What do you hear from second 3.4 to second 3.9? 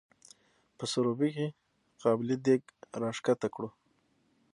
کړو.